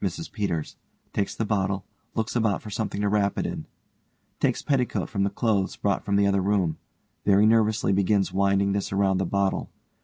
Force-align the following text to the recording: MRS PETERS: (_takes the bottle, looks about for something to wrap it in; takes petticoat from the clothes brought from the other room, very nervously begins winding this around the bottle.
MRS 0.00 0.30
PETERS: 0.30 0.76
(_takes 1.12 1.36
the 1.36 1.44
bottle, 1.44 1.84
looks 2.14 2.36
about 2.36 2.62
for 2.62 2.70
something 2.70 3.00
to 3.00 3.08
wrap 3.08 3.36
it 3.36 3.44
in; 3.44 3.66
takes 4.38 4.62
petticoat 4.62 5.08
from 5.08 5.24
the 5.24 5.30
clothes 5.30 5.74
brought 5.74 6.04
from 6.04 6.14
the 6.14 6.28
other 6.28 6.40
room, 6.40 6.78
very 7.24 7.44
nervously 7.44 7.92
begins 7.92 8.32
winding 8.32 8.70
this 8.70 8.92
around 8.92 9.18
the 9.18 9.26
bottle. 9.26 9.68